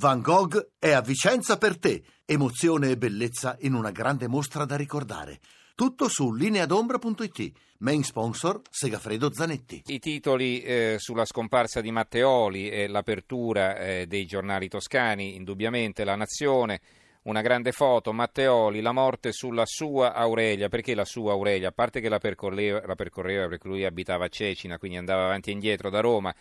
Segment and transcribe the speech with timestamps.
[0.00, 2.02] Van Gogh è a Vicenza per te.
[2.24, 5.40] Emozione e bellezza in una grande mostra da ricordare.
[5.74, 7.52] Tutto su lineadombra.it.
[7.80, 9.82] Main sponsor Segafredo Zanetti.
[9.88, 16.16] I titoli eh, sulla scomparsa di Matteoli e l'apertura eh, dei giornali toscani, indubbiamente La
[16.16, 16.80] Nazione,
[17.24, 20.70] una grande foto, Matteoli, la morte sulla sua Aurelia.
[20.70, 21.68] Perché la sua Aurelia?
[21.68, 25.50] A parte che la percorreva, la percorreva perché lui abitava a Cecina, quindi andava avanti
[25.50, 26.34] e indietro da Roma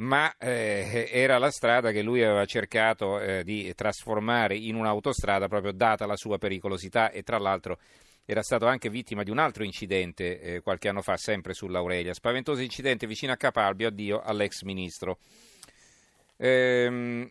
[0.00, 5.72] ma eh, era la strada che lui aveva cercato eh, di trasformare in un'autostrada proprio
[5.72, 7.78] data la sua pericolosità e tra l'altro
[8.24, 12.14] era stato anche vittima di un altro incidente eh, qualche anno fa, sempre sull'Aurelia.
[12.14, 15.18] Spaventoso incidente vicino a Capalbio, addio all'ex ministro.
[16.36, 17.28] Ehm,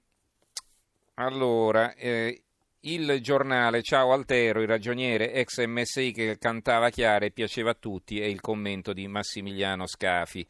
[1.15, 2.43] allora, eh,
[2.81, 8.19] il giornale Ciao Altero, il ragioniere ex MSI che cantava chiare e piaceva a tutti,
[8.19, 10.45] e il commento di Massimiliano Scafi.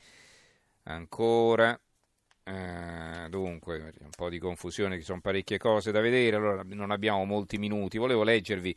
[0.83, 1.79] Ancora.
[2.43, 7.25] Eh, dunque, un po' di confusione, ci sono parecchie cose da vedere, allora non abbiamo
[7.25, 7.97] molti minuti.
[7.97, 8.75] Volevo leggervi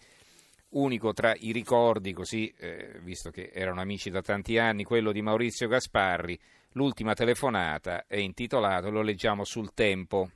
[0.70, 5.22] unico tra i ricordi, così, eh, visto che erano amici da tanti anni, quello di
[5.22, 6.38] Maurizio Gasparri.
[6.72, 10.30] L'ultima telefonata è intitolato, lo leggiamo sul tempo.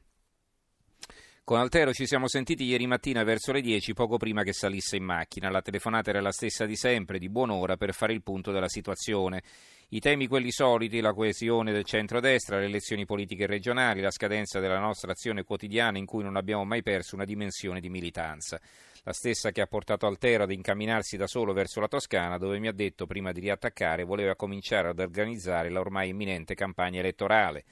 [1.46, 5.04] Con Altero ci siamo sentiti ieri mattina verso le 10, poco prima che salisse in
[5.04, 5.48] macchina.
[5.48, 9.44] La telefonata era la stessa di sempre, di buon'ora, per fare il punto della situazione.
[9.90, 14.80] I temi quelli soliti, la coesione del centrodestra, le elezioni politiche regionali, la scadenza della
[14.80, 18.60] nostra azione quotidiana in cui non abbiamo mai perso una dimensione di militanza.
[19.04, 22.66] La stessa che ha portato Altero ad incamminarsi da solo verso la Toscana, dove mi
[22.66, 27.64] ha detto prima di riattaccare voleva cominciare ad organizzare la ormai imminente campagna elettorale.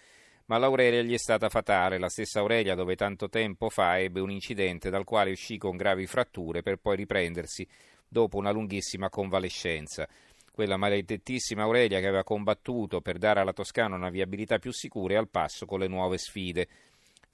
[0.46, 4.30] Ma l'Aurelia gli è stata fatale, la stessa Aurelia dove tanto tempo fa ebbe un
[4.30, 7.66] incidente dal quale uscì con gravi fratture per poi riprendersi
[8.06, 10.06] dopo una lunghissima convalescenza
[10.54, 15.16] quella maledettissima Aurelia che aveva combattuto per dare alla Toscana una viabilità più sicura e
[15.16, 16.68] al passo con le nuove sfide.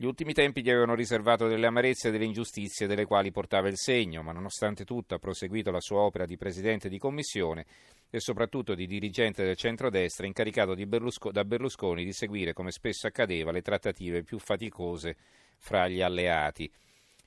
[0.01, 3.77] Gli ultimi tempi gli avevano riservato delle amarezze e delle ingiustizie delle quali portava il
[3.77, 7.67] segno, ma nonostante tutto ha proseguito la sua opera di presidente di commissione
[8.09, 13.53] e soprattutto di dirigente del centrodestra incaricato Berlusco- da Berlusconi di seguire, come spesso accadeva,
[13.53, 15.17] le trattative più faticose
[15.59, 16.73] fra gli alleati.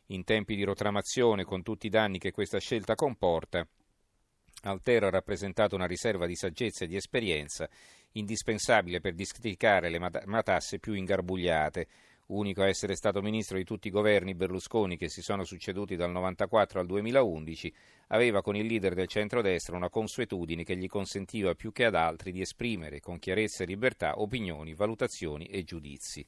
[0.08, 3.68] In tempi di rotramazione, con tutti i danni che questa scelta comporta,
[4.64, 7.70] Altero ha rappresentato una riserva di saggezza e di esperienza
[8.14, 11.88] indispensabile per districare le matasse più ingarbugliate.
[12.28, 16.10] Unico a essere stato ministro di tutti i governi Berlusconi che si sono succeduti dal
[16.10, 17.74] 1994 al 2011,
[18.08, 22.32] aveva con il leader del centrodestra una consuetudine che gli consentiva più che ad altri
[22.32, 26.26] di esprimere con chiarezza e libertà opinioni, valutazioni e giudizi.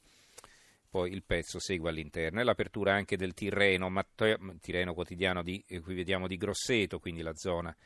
[0.88, 2.40] Poi il pezzo segue all'interno.
[2.40, 7.22] E l'apertura anche del Tirreno, Matteo, Tirreno quotidiano di, eh, qui vediamo di Grosseto, quindi
[7.22, 7.76] la zona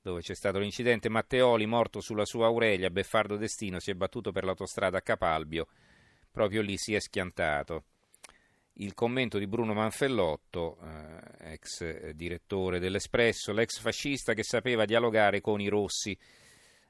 [0.00, 1.08] dove c'è stato l'incidente.
[1.08, 5.66] Matteoli, morto sulla sua Aurelia, beffardo destino, si è battuto per l'autostrada a Capalbio.
[6.34, 7.84] Proprio lì si è schiantato.
[8.78, 15.60] Il commento di Bruno Manfellotto, eh, ex direttore dell'Espresso, l'ex fascista che sapeva dialogare con
[15.60, 16.18] i rossi.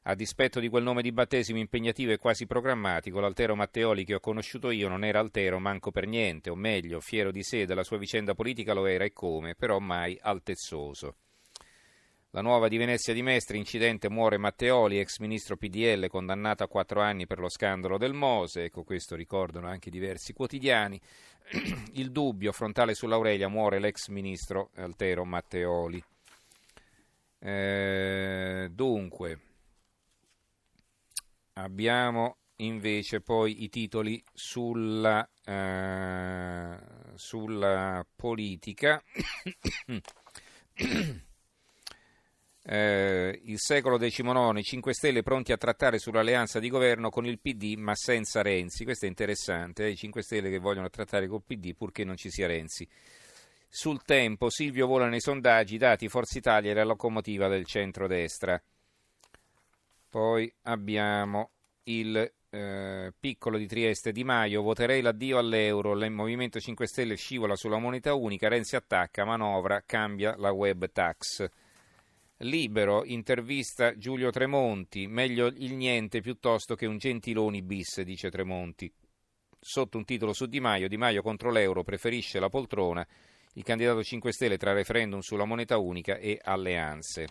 [0.05, 4.21] A dispetto di quel nome di battesimo impegnativo e quasi programmatico, l'Altero Matteoli che ho
[4.21, 7.99] conosciuto io non era altero manco per niente, o meglio, fiero di sé della sua
[7.99, 11.16] vicenda politica lo era e come, però mai altezzoso.
[12.34, 17.00] La nuova di Venezia di Mestre, incidente muore Matteoli, ex ministro PDL, condannato a quattro
[17.00, 18.64] anni per lo scandalo del Mose.
[18.64, 21.00] Ecco, questo ricordano anche diversi quotidiani.
[21.94, 26.02] Il dubbio frontale sull'Aurelia muore l'ex ministro Altero Matteoli.
[27.38, 29.40] Eh, dunque,
[31.52, 36.78] abbiamo invece poi i titoli sulla, eh,
[37.14, 39.00] sulla politica.
[42.66, 47.38] Eh, il secolo XIX, i 5 Stelle pronti a trattare sull'alleanza di governo con il
[47.38, 48.84] PD ma senza Renzi.
[48.84, 49.91] Questo è interessante, eh?
[49.91, 52.88] i 5 Stelle che vogliono trattare col PD purché non ci sia Renzi.
[53.69, 58.62] Sul tempo, Silvio vola nei sondaggi, dati Forza Italia e la locomotiva del centro-destra.
[60.08, 61.50] Poi abbiamo
[61.84, 67.56] il eh, piccolo di Trieste Di Maio, voterei l'addio all'euro, il Movimento 5 Stelle scivola
[67.56, 71.50] sulla moneta unica, Renzi attacca, manovra, cambia la web tax.
[72.44, 78.93] Libero, intervista Giulio Tremonti, meglio il niente piuttosto che un Gentiloni bis, dice Tremonti.
[79.58, 83.06] Sotto un titolo su Di Maio, Di Maio contro l'euro preferisce la poltrona,
[83.55, 87.29] il candidato 5 Stelle tra referendum sulla moneta unica e alleanze.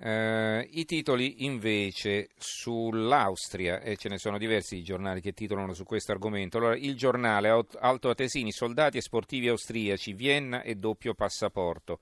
[0.00, 6.10] Uh, I titoli invece sull'Austria, e ce ne sono diversi giornali che titolano su questo
[6.10, 6.58] argomento.
[6.58, 12.00] Allora, il giornale Alto Atesini, soldati e sportivi austriaci, Vienna e doppio passaporto.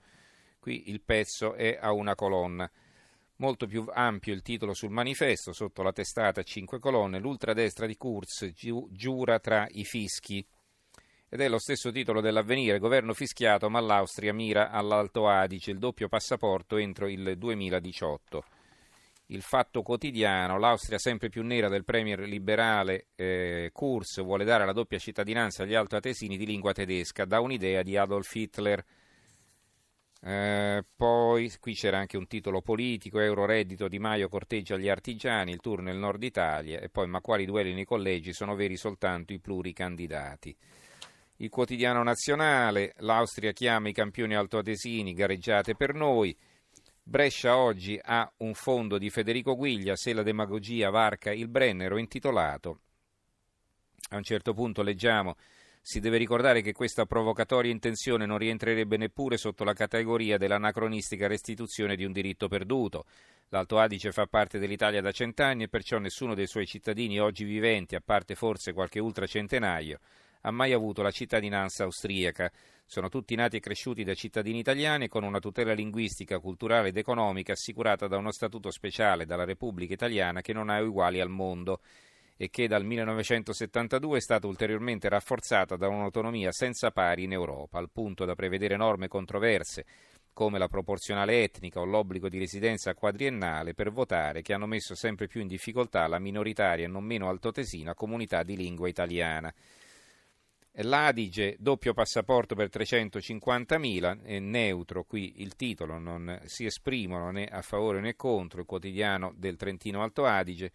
[0.67, 2.69] Qui il pezzo è a una colonna.
[3.37, 7.97] Molto più ampio il titolo sul manifesto, sotto la testata a cinque colonne, l'ultradestra di
[7.97, 10.45] Kurz giu- giura tra i fischi.
[11.29, 16.09] Ed è lo stesso titolo dell'avvenire, governo fischiato ma l'Austria mira all'Alto Adige, il doppio
[16.09, 18.45] passaporto entro il 2018
[19.27, 24.73] il fatto quotidiano, l'Austria sempre più nera del premier liberale eh, Kurz vuole dare la
[24.73, 28.85] doppia cittadinanza agli altoatesini di lingua tedesca, da un'idea di Adolf Hitler.
[30.23, 35.53] Eh, poi qui c'era anche un titolo politico, Euro reddito Di Maio corteggia gli artigiani,
[35.53, 39.33] il tour nel nord Italia e poi ma quali duelli nei collegi sono veri soltanto
[39.33, 40.57] i pluricandidati.
[41.37, 46.37] Il quotidiano nazionale, l'Austria chiama i campioni altoatesini, gareggiate per noi,
[47.03, 52.81] Brescia oggi ha un fondo di Federico Guiglia, se la demagogia varca il Brennero, intitolato.
[54.11, 55.37] A un certo punto leggiamo
[55.89, 61.95] si deve ricordare che questa provocatoria intenzione non rientrerebbe neppure sotto la categoria dell'anacronistica restituzione
[61.95, 63.05] di un diritto perduto.
[63.51, 67.95] L'Alto Adige fa parte dell'Italia da cent'anni e perciò nessuno dei suoi cittadini oggi viventi,
[67.95, 70.01] a parte forse qualche ultracentenario,
[70.41, 72.51] ha mai avuto la cittadinanza austriaca.
[72.85, 77.53] Sono tutti nati e cresciuti da cittadini italiani con una tutela linguistica, culturale ed economica
[77.53, 81.81] assicurata da uno statuto speciale dalla Repubblica Italiana che non ha uguali al mondo
[82.37, 87.91] e che dal 1972 è stata ulteriormente rafforzata da un'autonomia senza pari in Europa, al
[87.91, 89.85] punto da prevedere norme controverse
[90.37, 95.29] come la proporzionale etnica o l'obbligo di residenza quadriennale per votare che hanno messo sempre
[95.29, 99.51] più in difficoltà la minoritaria e non meno altotesina comunità di lingua italiana.
[100.81, 107.63] L'Adige, doppio passaporto per 350.000, è neutro qui il titolo, non si esprimono né a
[107.63, 110.71] favore né contro il quotidiano del Trentino Alto Adige.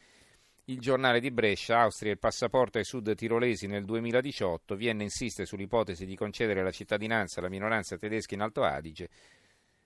[0.72, 6.06] Il giornale di Brescia, Austria il passaporto ai sud tirolesi nel 2018, Vienna insiste sull'ipotesi
[6.06, 9.10] di concedere la cittadinanza alla minoranza tedesca in Alto Adige,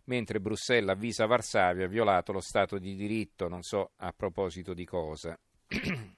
[0.03, 4.85] mentre Bruxelles avvisa Varsavia ha violato lo Stato di diritto, non so a proposito di
[4.85, 5.35] cosa.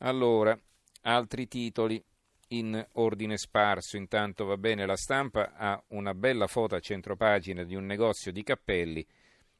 [0.00, 0.60] allora,
[1.00, 2.04] altri titoli
[2.48, 3.96] in ordine sparso.
[3.96, 8.42] Intanto va bene, la stampa ha una bella foto a centropagina di un negozio di
[8.42, 9.02] cappelli,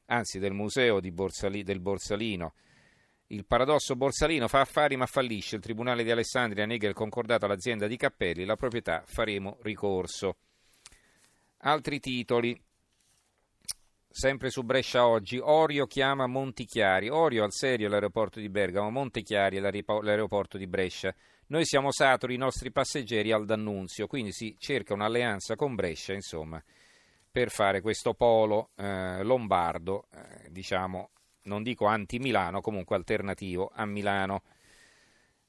[0.05, 2.53] anzi del museo Borsali, del Borsalino.
[3.31, 5.55] Il paradosso Borsalino fa affari ma fallisce.
[5.55, 8.43] Il tribunale di Alessandria nega il concordato all'azienda di cappelli.
[8.43, 10.35] La proprietà faremo ricorso.
[11.59, 12.61] Altri titoli.
[14.09, 17.07] Sempre su Brescia oggi, Orio chiama Montichiari.
[17.07, 21.15] Orio al serio l'aeroporto di Bergamo, Montechiari l'aeroporto di Brescia.
[21.47, 26.61] Noi siamo saturi, i nostri passeggeri al D'Annunzio, quindi si cerca un'alleanza con Brescia, insomma,
[27.31, 31.11] per fare questo polo eh, lombardo, eh, diciamo,
[31.43, 34.43] non dico anti-Milano, comunque alternativo a Milano.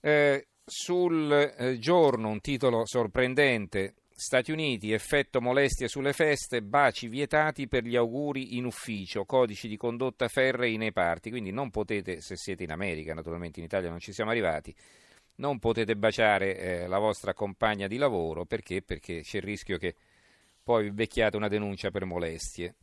[0.01, 7.67] Eh, sul eh, giorno un titolo sorprendente, Stati Uniti, effetto molestie sulle feste, baci vietati
[7.67, 12.37] per gli auguri in ufficio, codici di condotta ferrei nei parti, quindi non potete, se
[12.37, 14.75] siete in America, naturalmente in Italia non ci siamo arrivati,
[15.37, 18.83] non potete baciare eh, la vostra compagna di lavoro perché?
[18.83, 19.97] perché c'è il rischio che
[20.63, 22.75] poi vi becchiate una denuncia per molestie.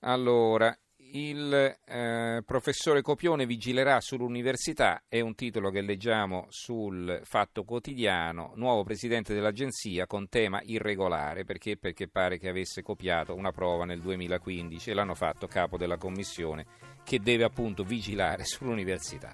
[0.00, 0.76] Allora,
[1.16, 8.82] il eh, professore Copione vigilerà sull'università, è un titolo che leggiamo sul Fatto Quotidiano, nuovo
[8.82, 11.76] presidente dell'agenzia con tema irregolare, perché?
[11.76, 16.66] perché pare che avesse copiato una prova nel 2015 e l'hanno fatto capo della commissione
[17.04, 19.32] che deve appunto vigilare sull'università.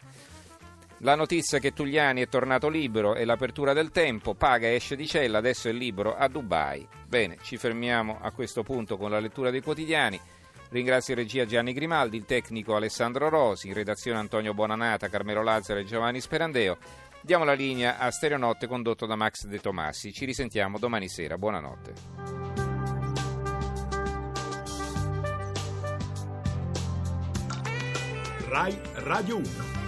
[0.99, 5.07] La notizia che Tugliani è tornato libero e l'apertura del tempo, paga e esce di
[5.07, 6.87] cella, adesso è libero a Dubai.
[7.07, 10.21] Bene, ci fermiamo a questo punto con la lettura dei quotidiani.
[10.71, 15.81] Ringrazio in regia Gianni Grimaldi, il tecnico Alessandro Rosi, in redazione Antonio Bonanata, Carmelo Lazzaro
[15.81, 16.79] e Giovanni Sperandeo.
[17.23, 20.13] Diamo la linea a Stereonotte condotto da Max De Tomassi.
[20.13, 21.37] Ci risentiamo domani sera.
[21.37, 21.93] Buonanotte.
[28.49, 29.80] RAI Radio 1